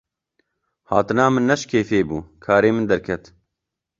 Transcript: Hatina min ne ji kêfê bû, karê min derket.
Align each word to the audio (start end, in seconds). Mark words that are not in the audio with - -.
Hatina 0.89 1.25
min 1.33 1.45
ne 1.47 1.55
ji 1.59 1.65
kêfê 1.71 1.99
bû, 2.09 2.17
karê 2.43 2.69
min 2.75 2.85
derket. 2.91 3.23